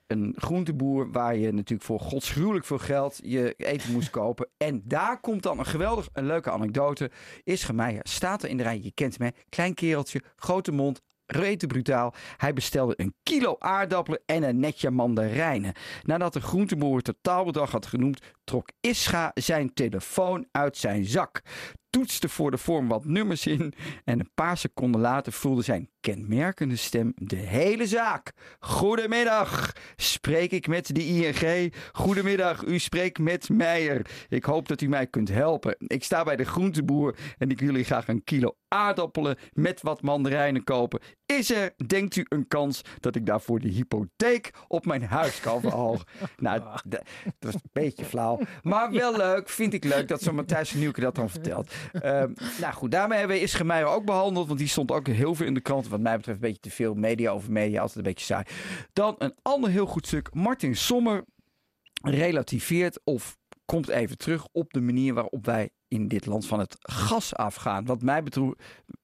een 0.06 0.34
groenteboer 0.36 1.10
waar 1.10 1.36
je 1.36 1.52
natuurlijk 1.52 1.82
voor 1.82 2.00
godsgruwelijk 2.00 2.64
veel 2.64 2.78
geld 2.78 3.20
je 3.22 3.54
eten 3.56 3.92
moest 3.92 4.10
kopen. 4.10 4.48
En 4.56 4.82
daar 4.84 5.20
komt 5.20 5.42
dan 5.42 5.58
een 5.58 5.66
geweldig, 5.66 6.08
een 6.12 6.26
leuke 6.26 6.50
anekdote. 6.50 7.10
Meijer 7.74 8.06
staat 8.08 8.42
er 8.42 8.48
in 8.48 8.56
de 8.56 8.62
rij. 8.62 8.80
Je 8.82 8.92
kent 8.92 9.18
hem, 9.18 9.26
hè? 9.26 9.42
Klein 9.48 9.74
kereltje, 9.74 10.22
grote 10.36 10.72
mond, 10.72 11.00
rete 11.26 11.66
brutaal. 11.66 12.14
Hij 12.36 12.52
bestelde 12.52 12.94
een 12.96 13.14
kilo 13.22 13.56
aardappelen 13.58 14.20
en 14.26 14.42
een 14.42 14.58
netje 14.58 14.90
mandarijnen. 14.90 15.72
Nadat 16.02 16.32
de 16.32 16.40
groenteboer 16.40 16.96
het 16.96 17.04
totaalbedrag 17.04 17.70
had 17.70 17.86
genoemd, 17.86 18.20
trok 18.46 18.68
Ischa 18.80 19.30
zijn 19.34 19.74
telefoon 19.74 20.46
uit 20.50 20.76
zijn 20.76 21.04
zak. 21.04 21.42
Toetste 21.90 22.28
voor 22.28 22.50
de 22.50 22.58
vorm 22.58 22.88
wat 22.88 23.04
nummers 23.04 23.46
in 23.46 23.72
en 24.04 24.20
een 24.20 24.30
paar 24.34 24.56
seconden 24.56 25.00
later 25.00 25.32
voelde 25.32 25.62
zijn 25.62 25.90
kenmerkende 26.00 26.76
stem 26.76 27.12
de 27.14 27.36
hele 27.36 27.86
zaak. 27.86 28.32
Goedemiddag, 28.58 29.72
spreek 29.96 30.50
ik 30.50 30.66
met 30.66 30.94
de 30.94 31.06
ING? 31.06 31.74
Goedemiddag, 31.92 32.64
u 32.64 32.78
spreekt 32.78 33.18
met 33.18 33.48
Meijer. 33.48 34.06
Ik 34.28 34.44
hoop 34.44 34.68
dat 34.68 34.80
u 34.80 34.88
mij 34.88 35.06
kunt 35.06 35.28
helpen. 35.28 35.76
Ik 35.78 36.04
sta 36.04 36.22
bij 36.22 36.36
de 36.36 36.44
groenteboer 36.44 37.16
en 37.38 37.50
ik 37.50 37.58
wil 37.58 37.68
jullie 37.68 37.84
graag 37.84 38.08
een 38.08 38.24
kilo 38.24 38.56
aardappelen 38.68 39.36
met 39.52 39.82
wat 39.82 40.02
mandarijnen 40.02 40.64
kopen. 40.64 41.00
Is 41.26 41.50
er, 41.50 41.74
denkt 41.86 42.16
u, 42.16 42.26
een 42.28 42.48
kans 42.48 42.82
dat 43.00 43.16
ik 43.16 43.26
daarvoor 43.26 43.60
de 43.60 43.68
hypotheek 43.68 44.50
op 44.68 44.86
mijn 44.86 45.02
huis 45.02 45.40
kan 45.40 45.60
verhogen? 45.60 46.06
nou, 46.36 46.62
dat 46.84 47.04
was 47.38 47.54
een 47.54 47.70
beetje 47.72 48.04
flauw. 48.04 48.35
Maar 48.62 48.90
wel 48.90 49.16
leuk. 49.16 49.48
Vind 49.48 49.72
ik 49.72 49.84
leuk 49.84 50.08
dat 50.08 50.22
zo 50.22 50.32
Matthijs 50.32 50.70
van 50.70 50.78
Nieuwke 50.78 51.00
dat 51.00 51.14
dan 51.14 51.30
vertelt. 51.30 51.72
Ehm, 51.92 52.32
nou 52.60 52.72
goed, 52.74 52.90
daarmee 52.90 53.18
hebben 53.18 53.36
we 53.36 53.42
Ischa 53.42 53.64
Meijer 53.64 53.88
ook 53.88 54.04
behandeld. 54.04 54.46
Want 54.46 54.58
die 54.58 54.68
stond 54.68 54.90
ook 54.92 55.06
heel 55.06 55.34
veel 55.34 55.46
in 55.46 55.54
de 55.54 55.60
krant. 55.60 55.88
Wat 55.88 56.00
mij 56.00 56.16
betreft 56.16 56.38
een 56.42 56.48
beetje 56.48 56.60
te 56.60 56.70
veel 56.70 56.94
media 56.94 57.30
over 57.30 57.52
media. 57.52 57.80
Altijd 57.80 57.96
een 57.96 58.02
beetje 58.02 58.24
saai. 58.24 58.44
Dan 58.92 59.14
een 59.18 59.34
ander 59.42 59.70
heel 59.70 59.86
goed 59.86 60.06
stuk. 60.06 60.34
Martin 60.34 60.76
Sommer 60.76 61.24
relativeert 62.02 63.00
of 63.04 63.38
komt 63.66 63.88
even 63.88 64.18
terug 64.18 64.46
op 64.52 64.72
de 64.72 64.80
manier 64.80 65.14
waarop 65.14 65.46
wij 65.46 65.70
in 65.88 66.08
dit 66.08 66.26
land 66.26 66.46
van 66.46 66.58
het 66.58 66.76
gas 66.80 67.34
afgaan. 67.34 67.84
Wat 67.84 68.02
mij 68.02 68.22
betreft, 68.22 68.54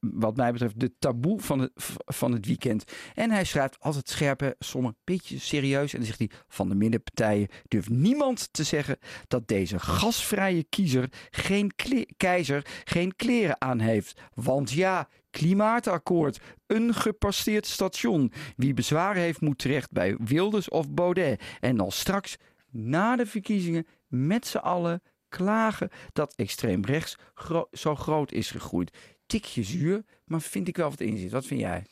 wat 0.00 0.36
mij 0.36 0.52
betreft 0.52 0.80
de 0.80 0.92
taboe 0.98 1.40
van 1.40 1.58
het, 1.58 1.70
van 2.04 2.32
het 2.32 2.46
weekend. 2.46 2.84
En 3.14 3.30
hij 3.30 3.44
schrijft 3.44 3.80
altijd 3.80 4.08
scherpe, 4.08 4.56
sommige 4.58 4.94
beetje 5.04 5.38
serieus. 5.38 5.92
En 5.92 5.98
dan 5.98 6.06
zegt 6.06 6.18
hij, 6.18 6.30
van 6.48 6.68
de 6.68 6.74
middenpartijen 6.74 7.48
durft 7.68 7.88
niemand 7.88 8.48
te 8.52 8.64
zeggen 8.64 8.98
dat 9.28 9.48
deze 9.48 9.78
gasvrije 9.78 10.64
kiezer 10.64 11.12
geen 11.30 11.70
keizer 12.16 12.66
geen 12.84 13.16
kleren 13.16 13.60
aan 13.60 13.78
heeft. 13.78 14.20
Want 14.34 14.70
ja, 14.70 15.08
klimaatakkoord, 15.30 16.40
een 16.66 16.94
gepasseerd 16.94 17.66
station. 17.66 18.32
Wie 18.56 18.74
bezwaren 18.74 19.22
heeft 19.22 19.40
moet 19.40 19.58
terecht 19.58 19.90
bij 19.90 20.16
Wilders 20.24 20.68
of 20.68 20.90
Baudet. 20.90 21.42
En 21.60 21.76
dan 21.76 21.92
straks, 21.92 22.36
na 22.70 23.16
de 23.16 23.26
verkiezingen, 23.26 23.86
met 24.12 24.46
z'n 24.46 24.56
allen 24.56 25.02
klagen 25.28 25.90
dat 26.12 26.34
extreem 26.34 26.84
rechts 26.84 27.16
gro- 27.34 27.68
zo 27.72 27.94
groot 27.94 28.32
is 28.32 28.50
gegroeid. 28.50 28.98
Tikje 29.26 29.62
zuur, 29.62 30.04
maar 30.24 30.40
vind 30.40 30.68
ik 30.68 30.76
wel 30.76 30.90
wat 30.90 31.00
in 31.00 31.16
zit. 31.16 31.30
Wat 31.32 31.46
vind 31.46 31.60
jij? 31.60 31.84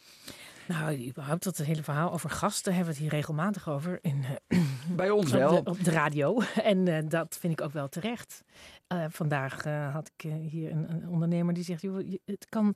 Nou, 0.69 1.07
überhaupt 1.09 1.45
dat 1.45 1.57
hele 1.57 1.83
verhaal 1.83 2.13
over 2.13 2.31
gasten 2.31 2.75
hebben 2.75 2.93
we 2.93 3.01
het 3.01 3.09
hier 3.09 3.19
regelmatig 3.19 3.69
over 3.69 3.99
in, 4.03 4.25
eh, 4.47 4.61
Bij 4.97 5.11
ons 5.11 5.33
op, 5.33 5.39
wel. 5.39 5.65
de, 5.65 5.71
op 5.71 5.85
de 5.85 5.91
radio. 5.91 6.41
En 6.63 6.89
eh, 6.89 7.09
dat 7.09 7.37
vind 7.41 7.53
ik 7.53 7.61
ook 7.61 7.73
wel 7.73 7.89
terecht. 7.89 8.43
Eh, 8.87 9.05
vandaag 9.09 9.65
had 9.93 10.11
ik 10.17 10.31
hier 10.31 10.71
een, 10.71 10.91
een 10.91 11.09
ondernemer 11.09 11.55
die 11.55 11.65
zegt: 11.65 11.83
joh, 11.83 12.13
het 12.25 12.47
kan. 12.49 12.75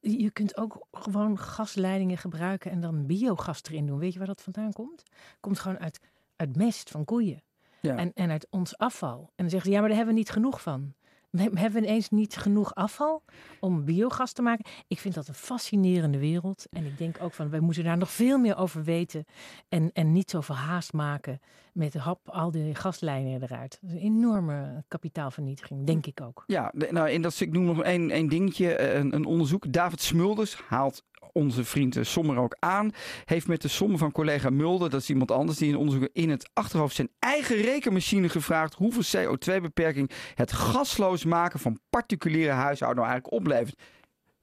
Je 0.00 0.30
kunt 0.30 0.56
ook 0.56 0.86
gewoon 0.90 1.38
gasleidingen 1.38 2.18
gebruiken 2.18 2.70
en 2.70 2.80
dan 2.80 3.06
biogas 3.06 3.62
erin 3.62 3.86
doen. 3.86 3.98
Weet 3.98 4.12
je 4.12 4.18
waar 4.18 4.28
dat 4.28 4.42
vandaan 4.42 4.72
komt? 4.72 5.02
Komt 5.40 5.58
gewoon 5.58 5.78
uit, 5.78 6.00
uit 6.36 6.56
mest 6.56 6.90
van 6.90 7.04
koeien. 7.04 7.42
Ja. 7.80 7.96
En, 7.96 8.10
en 8.14 8.30
uit 8.30 8.46
ons 8.50 8.78
afval. 8.78 9.18
En 9.20 9.32
dan 9.36 9.50
zeggen 9.50 9.68
ze, 9.68 9.74
ja, 9.74 9.78
maar 9.80 9.88
daar 9.88 9.96
hebben 9.98 10.14
we 10.14 10.20
niet 10.20 10.30
genoeg 10.30 10.62
van. 10.62 10.96
We 11.30 11.42
hebben 11.42 11.72
we 11.72 11.86
ineens 11.86 12.08
niet 12.10 12.36
genoeg 12.36 12.74
afval 12.74 13.22
om 13.60 13.84
biogas 13.84 14.32
te 14.32 14.42
maken. 14.42 14.64
Ik 14.86 14.98
vind 14.98 15.14
dat 15.14 15.28
een 15.28 15.34
fascinerende 15.34 16.18
wereld. 16.18 16.66
En 16.70 16.84
ik 16.84 16.98
denk 16.98 17.16
ook 17.20 17.32
van, 17.32 17.50
wij 17.50 17.60
moeten 17.60 17.84
daar 17.84 17.96
nog 17.98 18.10
veel 18.10 18.38
meer 18.38 18.56
over 18.56 18.84
weten. 18.84 19.24
En, 19.68 19.90
en 19.92 20.12
niet 20.12 20.30
zoveel 20.30 20.54
haast 20.54 20.92
maken 20.92 21.40
met 21.72 21.94
hap, 21.94 22.28
al 22.28 22.50
die 22.50 22.74
gaslijnen 22.74 23.42
eruit. 23.42 23.78
Dat 23.80 23.90
is 23.90 23.96
een 23.96 24.02
enorme 24.02 24.84
kapitaalvernietiging, 24.88 25.86
denk 25.86 26.06
ik 26.06 26.20
ook. 26.20 26.44
Ja, 26.46 26.72
nou 26.90 27.10
in 27.10 27.22
dat 27.22 27.32
stuk 27.32 27.52
noem 27.52 27.64
nog 27.64 27.82
één, 27.82 28.10
één 28.10 28.28
dingetje. 28.28 28.74
eh, 28.74 28.98
Een, 28.98 29.14
een 29.14 29.24
onderzoek. 29.24 29.72
David 29.72 30.00
Smulders 30.00 30.60
haalt 30.68 31.04
onze 31.32 31.64
vriend 31.64 31.96
eh, 31.96 32.04
Sommer 32.04 32.36
ook 32.36 32.56
aan. 32.58 32.90
Heeft 33.24 33.46
met 33.48 33.62
de 33.62 33.68
som 33.68 33.98
van 33.98 34.12
collega 34.12 34.50
Mulder, 34.50 34.90
dat 34.90 35.00
is 35.00 35.10
iemand 35.10 35.30
anders 35.30 35.58
die 35.58 35.68
een 35.68 35.78
onderzoek 35.78 36.08
in 36.12 36.30
het 36.30 36.50
achterhoofd 36.52 36.94
zijn 36.94 37.10
eigen 37.18 37.56
rekenmachine 37.56 38.28
gevraagd 38.28 38.74
hoeveel 38.74 39.36
CO2-beperking 39.36 40.10
het 40.34 40.52
gasloos 40.52 41.24
maken 41.24 41.60
van 41.60 41.80
particuliere 41.90 42.52
huishouden 42.52 43.02
nou 43.02 43.12
eigenlijk 43.12 43.42
oplevert. 43.42 43.80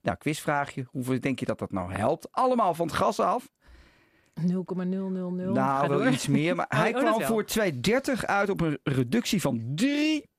Nou, 0.02 0.18
quizvraagje. 0.18 0.86
Hoeveel 0.90 1.20
denk 1.20 1.40
je 1.40 1.46
dat 1.46 1.60
dat 1.60 1.72
nou 1.72 1.94
helpt? 1.94 2.32
Allemaal 2.32 2.74
van 2.74 2.88
het 2.88 2.96
gas 2.96 3.20
af? 3.20 3.50
0,000. 5.10 5.42
Ga 5.42 5.52
Nou, 5.52 5.90
wel 5.90 6.08
iets 6.08 6.28
meer. 6.28 6.56
Maar 6.56 6.66
Oh, 6.74 6.80
hij 6.80 6.96
oh, 6.96 7.00
kwam 7.00 7.22
voor 7.22 7.46
2030 7.46 8.26
uit 8.26 8.50
op 8.50 8.62
een 8.62 8.80
reductie 8.84 9.42
van 9.42 9.62
3 9.76 10.30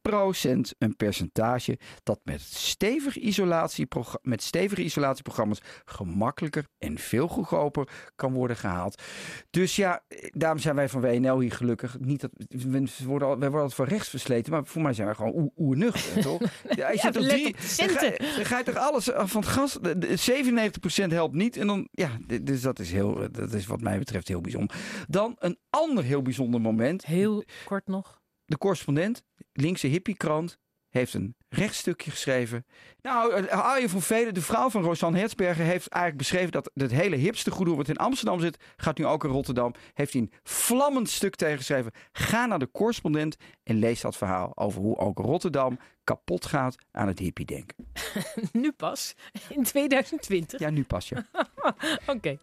Een 0.78 0.96
percentage 0.96 1.78
dat 2.02 2.20
met 2.24 2.40
stevige, 2.40 3.20
isolatieprogra- 3.20 4.18
met 4.22 4.42
stevige 4.42 4.82
isolatieprogramma's 4.84 5.60
gemakkelijker 5.84 6.64
en 6.78 6.98
veel 6.98 7.28
goedkoper 7.28 7.88
kan 8.14 8.32
worden 8.32 8.56
gehaald. 8.56 9.02
Dus 9.50 9.76
ja, 9.76 10.02
daarom 10.30 10.58
zijn 10.58 10.74
wij 10.74 10.88
van 10.88 11.00
WNL 11.00 11.40
hier 11.40 11.52
gelukkig. 11.52 11.98
Niet 11.98 12.20
dat, 12.20 12.30
we 12.48 12.88
worden, 13.06 13.28
al- 13.28 13.38
wij 13.38 13.50
worden 13.50 13.60
altijd 13.60 13.74
voor 13.74 13.88
rechts 13.88 14.08
versleten, 14.08 14.52
maar 14.52 14.64
voor 14.66 14.82
mij 14.82 14.92
zijn 14.92 15.06
wij 15.06 15.16
gewoon 15.16 15.34
oe- 15.34 15.52
oernuchter, 15.56 16.22
toch? 16.22 16.40
Ja, 16.76 16.90
je 16.90 16.98
zit 16.98 17.16
op 17.16 17.22
drie, 17.22 17.46
op 17.46 17.52
de 17.52 17.58
dan 17.58 17.68
centen. 17.68 18.12
ga, 18.26 18.36
dan 18.36 18.44
ga 18.44 18.58
je 18.58 18.64
toch 18.64 18.76
alles 18.76 19.04
van 19.14 19.40
het 19.40 19.50
gas. 19.50 19.78
de- 19.82 19.98
de 19.98 20.16
97% 20.16 21.10
helpt 21.12 21.34
niet. 21.34 21.56
En 21.56 21.66
dan, 21.66 21.88
ja, 21.90 22.10
dus 22.42 22.60
dat 22.60 22.78
is, 22.78 22.92
heel, 22.92 23.28
dat 23.32 23.52
is 23.52 23.66
wat 23.66 23.80
mij 23.80 23.98
betreft 23.98 24.28
heel 24.28 24.40
bijzonder. 24.40 24.76
Dan 25.08 25.36
een 25.38 25.58
ander 25.70 26.04
heel 26.04 26.22
bijzonder 26.22 26.60
moment. 26.60 27.04
Heel 27.06 27.44
kort 27.64 27.86
nog. 27.86 28.20
De 28.44 28.58
correspondent, 28.58 29.22
linkse 29.56 29.86
hippiekrant, 29.86 30.58
heeft 30.96 31.14
een 31.14 31.36
rechtstukje 31.48 32.10
geschreven. 32.10 32.66
Nou, 33.02 33.32
eh, 33.32 33.64
Arjen 33.64 33.88
van 33.88 34.02
Velen, 34.02 34.34
de 34.34 34.42
vrouw 34.42 34.70
van 34.70 34.82
Rosanne 34.82 35.18
Hertzberger, 35.18 35.64
heeft 35.64 35.88
eigenlijk 35.88 36.22
beschreven 36.22 36.52
dat 36.52 36.70
het 36.74 36.90
hele 36.90 37.16
hipste 37.16 37.50
goede 37.50 37.74
wat 37.74 37.88
in 37.88 37.96
Amsterdam 37.96 38.40
zit, 38.40 38.58
gaat 38.76 38.98
nu 38.98 39.06
ook 39.06 39.24
in 39.24 39.30
Rotterdam. 39.30 39.74
Heeft 39.94 40.12
hij 40.12 40.22
een 40.22 40.32
vlammend 40.42 41.08
stuk 41.08 41.34
tegengeschreven. 41.34 41.92
Ga 42.12 42.46
naar 42.46 42.58
de 42.58 42.70
correspondent 42.70 43.36
en 43.62 43.78
lees 43.78 44.00
dat 44.00 44.16
verhaal 44.16 44.56
over 44.56 44.80
hoe 44.80 44.96
ook 44.96 45.18
Rotterdam 45.18 45.78
kapot 46.04 46.46
gaat 46.46 46.76
aan 46.90 47.08
het 47.08 47.18
hippie-denken. 47.18 47.76
Nu 48.52 48.72
pas, 48.72 49.14
in 49.48 49.62
2020. 49.62 50.60
Ja, 50.60 50.70
nu 50.70 50.84
pas 50.84 51.08
je. 51.08 51.24
Oké. 52.06 52.38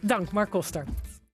Dank, 0.00 0.32
Mark 0.32 0.50
Koster. 0.50 0.84